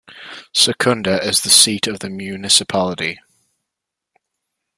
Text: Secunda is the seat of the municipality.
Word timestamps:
Secunda 0.51 1.23
is 1.23 1.41
the 1.41 1.51
seat 1.51 1.85
of 1.85 1.99
the 1.99 2.09
municipality. 2.09 3.19